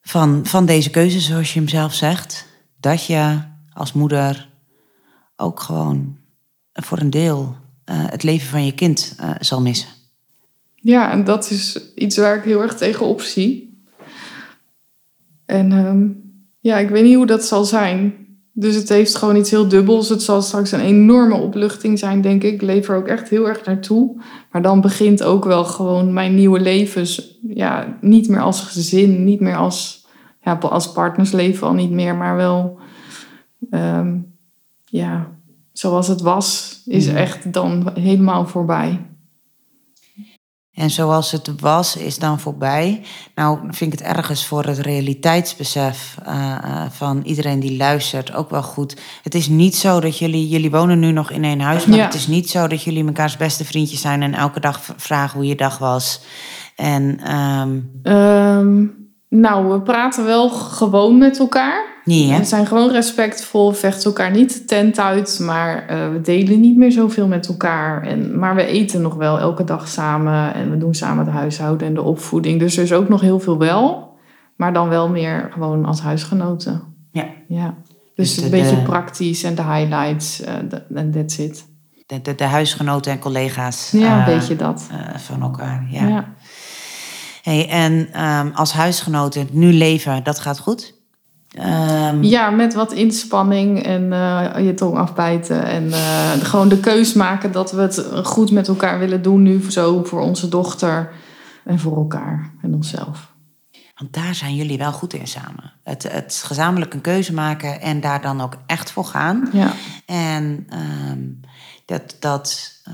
[0.01, 2.47] van, van deze keuze, zoals je hem zelf zegt.
[2.79, 3.39] Dat je
[3.73, 4.49] als moeder
[5.35, 6.17] ook gewoon
[6.73, 9.96] voor een deel uh, het leven van je kind uh, zal missen.
[10.81, 13.81] Ja, en dat is iets waar ik heel erg tegenop zie.
[15.45, 18.13] En um, ja, ik weet niet hoe dat zal zijn.
[18.59, 20.09] Dus het heeft gewoon iets heel dubbels.
[20.09, 22.53] Het zal straks een enorme opluchting zijn, denk ik.
[22.53, 24.21] Ik leef er ook echt heel erg naartoe.
[24.51, 27.07] Maar dan begint ook wel gewoon mijn nieuwe leven.
[27.47, 30.05] Ja, niet meer als gezin, niet meer als,
[30.41, 32.79] ja, als partnersleven al niet meer, maar wel,
[33.71, 34.35] um,
[34.85, 35.31] ja,
[35.71, 39.05] zoals het was, is echt dan helemaal voorbij.
[40.77, 43.01] En zoals het was, is dan voorbij.
[43.35, 48.63] Nou, vind ik het ergens voor het realiteitsbesef uh, van iedereen die luistert ook wel
[48.63, 48.97] goed.
[49.23, 52.05] Het is niet zo dat jullie, jullie wonen nu nog in één huis, maar ja.
[52.05, 55.47] het is niet zo dat jullie mekaars beste vriendjes zijn en elke dag vragen hoe
[55.47, 56.21] je dag was.
[56.75, 57.91] En, um...
[58.03, 58.95] um,
[59.29, 61.96] nou, we praten wel gewoon met elkaar.
[62.15, 62.37] Ja.
[62.37, 66.77] We zijn gewoon respectvol, vechten elkaar niet de tent uit, maar uh, we delen niet
[66.77, 68.03] meer zoveel met elkaar.
[68.03, 71.87] En, maar we eten nog wel elke dag samen en we doen samen het huishouden
[71.87, 72.59] en de opvoeding.
[72.59, 74.15] Dus er is ook nog heel veel wel,
[74.55, 76.81] maar dan wel meer gewoon als huisgenoten.
[77.11, 77.25] Ja.
[77.47, 77.75] ja.
[78.15, 81.65] Dus, dus de, een beetje de, praktisch en de highlights en uh, that's it.
[82.05, 83.91] De, de, de, huisgenoten en collega's.
[83.91, 84.87] Ja, uh, een beetje dat.
[85.15, 86.07] van elkaar, ja.
[86.07, 86.33] ja.
[87.41, 90.96] Hey, en um, als huisgenoten nu leven, dat gaat goed?
[91.59, 92.23] Um...
[92.23, 95.63] Ja, met wat inspanning en uh, je tong afbijten.
[95.63, 99.71] En uh, gewoon de keus maken dat we het goed met elkaar willen doen nu.
[99.71, 101.11] Zo voor onze dochter
[101.65, 103.35] en voor elkaar en onszelf.
[103.95, 105.73] Want daar zijn jullie wel goed in samen.
[105.83, 109.49] Het, het gezamenlijk een keuze maken en daar dan ook echt voor gaan.
[109.51, 109.71] Ja.
[110.05, 110.67] En
[111.09, 111.39] um,
[111.85, 112.93] dat, dat uh,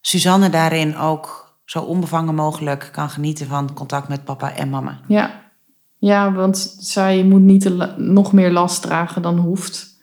[0.00, 5.00] Suzanne daarin ook zo onbevangen mogelijk kan genieten van contact met papa en mama.
[5.08, 5.42] Ja,
[6.04, 10.02] ja want zij moet niet nog meer last dragen dan hoeft.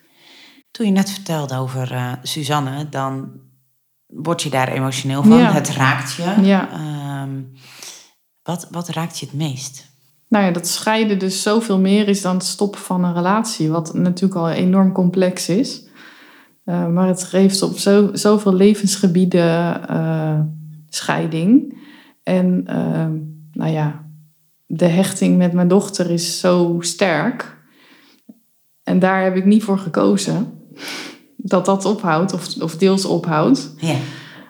[0.72, 3.32] Toen je net vertelde over eh, Suzanne, dan
[4.08, 5.38] word je daar emotioneel van.
[5.38, 5.52] Ja.
[5.52, 6.36] Het raakt je.
[6.42, 6.72] Ja.
[6.72, 7.42] Ehm,
[8.44, 9.90] wat, wat raakt je het meest?
[10.28, 13.70] Nou ja, dat scheiden dus zoveel meer is dan het stoppen van een relatie.
[13.70, 15.90] Wat natuurlijk al enorm complex is.
[16.64, 20.40] Eh, maar het geeft op zo, zoveel levensgebieden eh,
[20.90, 21.80] scheiding.
[22.24, 23.08] En eh,
[23.52, 24.06] nou ja,
[24.74, 27.58] de hechting met mijn dochter is zo sterk.
[28.84, 30.54] En daar heb ik niet voor gekozen.
[31.38, 33.74] Dat dat ophoudt of, of deels ophoudt.
[33.78, 33.96] Ja.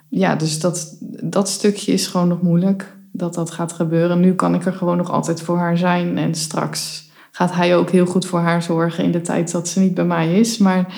[0.10, 2.98] Ja, dus dat, dat stukje is gewoon nog moeilijk.
[3.12, 4.20] Dat dat gaat gebeuren.
[4.20, 6.18] Nu kan ik er gewoon nog altijd voor haar zijn.
[6.18, 9.80] En straks gaat hij ook heel goed voor haar zorgen in de tijd dat ze
[9.80, 10.58] niet bij mij is.
[10.58, 10.94] Maar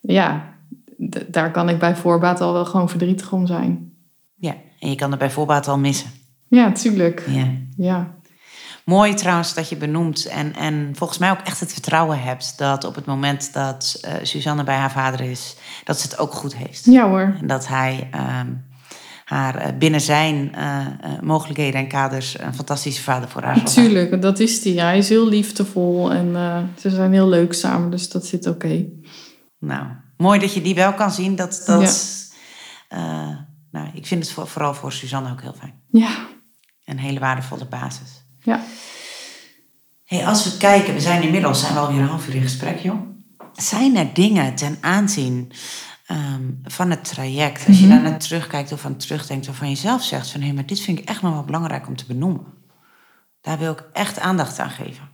[0.00, 0.54] ja,
[1.28, 3.92] daar kan ik bij voorbaat al wel gewoon verdrietig om zijn.
[4.36, 6.10] ja, en je kan er bij voorbaat al missen.
[6.48, 7.24] Ja, tuurlijk.
[7.28, 7.50] Ja.
[7.76, 8.14] Ja,
[8.84, 12.84] Mooi trouwens dat je benoemt en, en volgens mij ook echt het vertrouwen hebt dat
[12.84, 16.56] op het moment dat eh, Suzanne bij haar vader is, dat ze het ook goed
[16.56, 16.84] heeft.
[16.84, 17.36] ja hoor.
[17.40, 18.46] En dat hij ehm,
[19.24, 20.86] haar eh, binnen zijn eh,
[21.20, 23.86] mogelijkheden en kaders een fantastische vader voor haar zijn.
[23.86, 24.72] Tuurlijk, dat is hij.
[24.72, 26.32] Hij is heel liefdevol en
[26.78, 27.90] ze zijn heel leuk samen.
[27.90, 28.84] Dus dat zit oké.
[29.58, 31.36] Nou, mooi dat je die wel kan zien.
[31.36, 32.12] Dat, dat,
[33.70, 35.82] nou, ik vind het voor- vooral voor Suzanne ook heel fijn.
[35.90, 36.26] Ja,
[36.84, 38.23] Een hele waardevolle basis.
[38.44, 38.60] Ja.
[40.04, 42.78] Hey, als we kijken, we zijn inmiddels zijn we alweer een half uur in gesprek,
[42.78, 43.00] joh.
[43.52, 45.52] Zijn er dingen ten aanzien
[46.06, 50.02] ehm, van het traject, als je daar naar terugkijkt of aan terugdenkt, waarvan je zelf
[50.02, 52.46] zegt van hé, maar dit vind ik echt nog wel belangrijk om te benoemen.
[53.40, 55.08] Daar wil ik echt aandacht aan geven.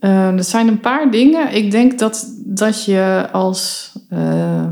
[0.00, 1.54] Eh, er zijn een paar dingen.
[1.54, 4.66] Ik denk dat, dat je als eh,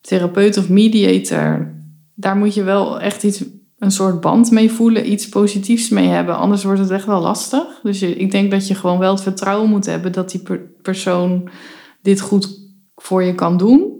[0.00, 1.74] therapeut of mediator,
[2.14, 3.44] daar moet je wel echt iets,
[3.82, 6.36] een soort band mee voelen, iets positiefs mee hebben.
[6.36, 7.62] Anders wordt het echt wel lastig.
[7.82, 11.48] Dus ik denk dat je gewoon wel het vertrouwen moet hebben dat die per- persoon
[12.02, 12.48] dit goed
[12.94, 13.90] voor je kan doen.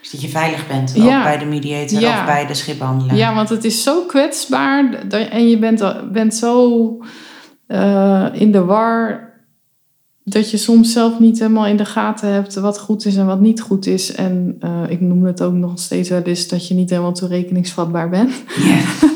[0.00, 1.16] Dus dat je veilig bent, Ja.
[1.18, 2.18] ook bij de mediator Ja.
[2.20, 3.16] of bij de schiphandelaar.
[3.16, 6.98] Ja, want het is zo kwetsbaar en je bent, bent zo
[7.66, 9.28] eh, in de war
[10.24, 13.40] dat je soms zelf niet helemaal in de gaten hebt wat goed is en wat
[13.40, 14.14] niet goed is.
[14.14, 18.08] En eh, ik noem het ook nog steeds wel eens dat je niet helemaal toerekeningsvatbaar
[18.08, 18.32] bent.
[18.62, 18.78] Ja.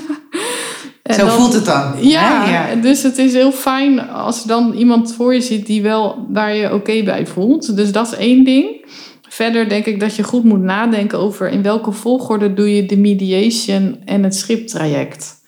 [1.14, 2.08] En Zo dan- voelt het dan.
[2.08, 6.26] Ja, dus het is heel fijn als er dan iemand voor je zit die wel
[6.28, 7.76] waar je oké bij voelt.
[7.76, 8.86] Dus dat is één ding.
[9.28, 12.96] Verder denk ik dat je goed moet nadenken over in welke volgorde doe je de
[12.96, 15.42] mediation en het schiptraject.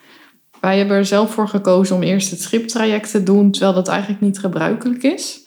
[0.60, 4.20] Wij hebben er zelf voor gekozen om eerst het schiptraject te doen, terwijl dat eigenlijk
[4.20, 5.46] niet gebruikelijk is.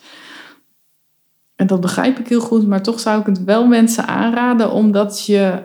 [1.56, 5.26] En dat begrijp ik heel goed, maar toch zou ik het wel mensen aanraden, omdat
[5.26, 5.64] je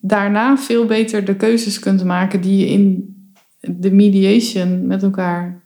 [0.00, 3.16] daarna veel beter de keuzes kunt maken die je in
[3.60, 5.62] de mediation met elkaar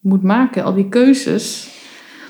[0.00, 0.64] moet maken.
[0.64, 1.68] Al die keuzes.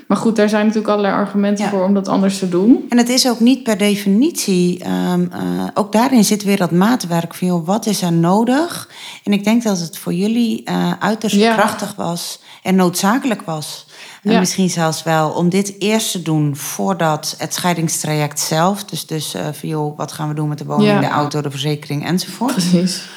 [0.09, 1.71] Maar goed, daar zijn natuurlijk allerlei argumenten Ja.
[1.71, 2.85] voor om dat anders te doen.
[2.89, 5.41] En het is ook niet per definitie, ehm, eh,
[5.75, 8.91] ook daarin zit weer dat maatwerk van joh, wat is er nodig?
[9.25, 11.55] En ik denk dat het voor jullie eh, uiterst Ja.
[11.55, 13.87] krachtig was en noodzakelijk was.
[14.23, 14.39] En Ja.
[14.39, 18.85] misschien zelfs wel om dit eerst te doen voordat het scheidingstraject zelf.
[18.85, 21.51] Dus, dus eh, van joh, wat gaan we doen met de woning, de auto, de
[21.51, 22.53] verzekering enzovoort.
[22.53, 23.09] Precies.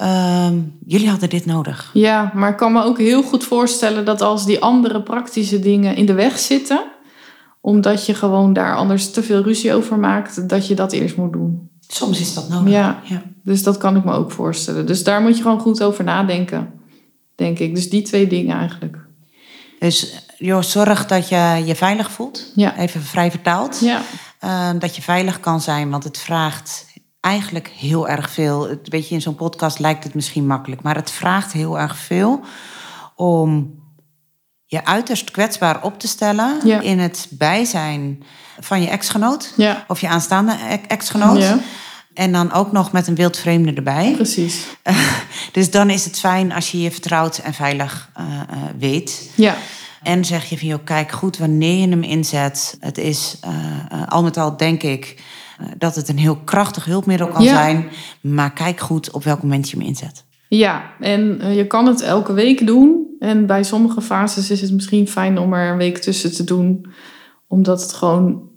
[0.00, 1.90] Ehm, jullie hadden dit nodig.
[1.92, 5.96] Ja, maar ik kan me ook heel goed voorstellen dat als die andere praktische dingen
[5.96, 6.84] in de weg zitten,
[7.60, 11.32] omdat je gewoon daar anders te veel ruzie over maakt, dat je dat eerst moet
[11.32, 11.70] doen.
[11.80, 12.72] Soms is dat nodig.
[12.72, 13.00] Ja.
[13.04, 13.22] ja.
[13.44, 14.86] Dus dat kan ik me ook voorstellen.
[14.86, 16.72] Dus daar moet je gewoon goed over nadenken,
[17.34, 17.74] denk ik.
[17.74, 18.96] Dus die twee dingen eigenlijk.
[19.78, 22.52] Dus joh, zorg dat je je veilig voelt.
[22.54, 22.76] Ja.
[22.76, 23.80] Even vrij vertaald.
[23.80, 24.02] Ja,
[24.40, 26.86] Ehm, dat je veilig kan zijn, want het vraagt
[27.20, 28.68] eigenlijk heel erg veel.
[28.68, 31.96] Het, weet je, in zo'n podcast lijkt het misschien makkelijk, maar het vraagt heel erg
[31.96, 32.40] veel
[33.14, 33.78] om
[34.66, 36.80] je uiterst kwetsbaar op te stellen Ja.
[36.80, 38.22] in het bijzijn
[38.60, 41.38] van je ex-genoot ja, of je aanstaande e- ex-genoot.
[41.42, 41.58] ja
[42.14, 44.12] En dan ook nog met een wildvreemde erbij.
[44.14, 44.66] precies.
[45.52, 49.30] dus dan is het fijn als je je vertrouwd en veilig eh, eh, weet.
[49.34, 49.56] Ja,
[50.02, 52.76] En zeg je van, joh, kijk goed wanneer je hem inzet.
[52.80, 55.22] Het is eh, al met al, denk ik,
[55.78, 57.54] dat het een heel krachtig hulpmiddel kan Ja.
[57.54, 57.88] zijn.
[58.20, 60.24] Maar kijk goed op welk moment je hem inzet.
[60.48, 63.06] Ja, en eh, je kan het elke week doen.
[63.18, 66.86] En bij sommige fases is het misschien fijn om er een week tussen te doen.
[67.46, 68.48] Omdat het gewoon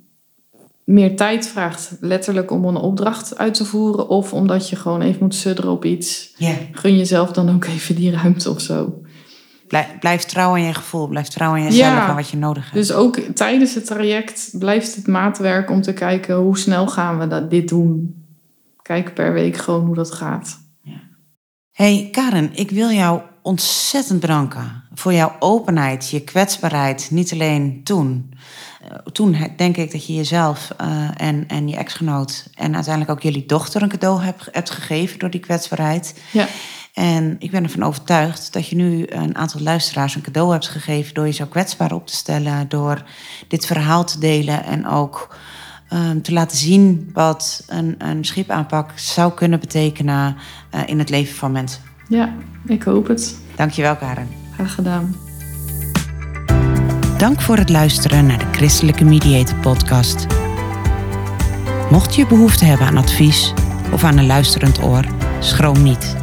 [0.83, 1.97] meer tijd vraagt.
[1.99, 4.07] Letterlijk om een opdracht uit te voeren.
[4.07, 6.33] Of omdat je gewoon even moet sudderen op iets.
[6.37, 6.53] Ja.
[6.71, 9.01] Gun jezelf dan ook even die ruimte of zo.
[9.73, 11.07] Blijf, blijf trouw aan je gevoel.
[11.07, 12.09] Blijf trouw aan jezelf Ja.
[12.09, 12.75] en wat je nodig hebt.
[12.75, 17.27] Dus ook tijdens het traject blijft het maatwerk om te kijken hoe snel gaan we
[17.27, 18.15] dat, dit doen.
[18.81, 20.61] Kijk per week gewoon hoe dat gaat.
[21.71, 27.07] Hey Karen, ik wil jou ontzettend bedanken voor jouw openheid, je kwetsbaarheid.
[27.11, 28.33] Niet alleen toen.
[28.83, 33.23] Uh, toen denk ik dat je jezelf uh, en, en je echtgenoot en uiteindelijk ook
[33.23, 36.21] jullie dochter een cadeau hebt, hebt gegeven door die kwetsbaarheid.
[36.31, 36.47] Ja.
[36.93, 41.13] En ik ben ervan overtuigd dat je nu een aantal luisteraars een cadeau hebt gegeven
[41.13, 43.03] door je zo kwetsbaar op te stellen, door
[43.47, 45.35] dit verhaal te delen en ook
[45.93, 50.35] um, te laten zien wat een, een schipaanpak zou kunnen betekenen
[50.75, 51.81] uh, in het leven van mensen.
[52.07, 52.33] Ja,
[52.65, 53.37] ik hoop het.
[53.55, 54.27] Dankjewel, Karen.
[54.53, 55.15] Graag gedaan.
[57.17, 60.27] Dank voor het luisteren naar de Christelijke Mediator Podcast.
[61.91, 63.53] Mocht je behoefte hebben aan advies
[63.91, 65.05] of aan een luisterend oor,
[65.39, 66.22] schroom niet.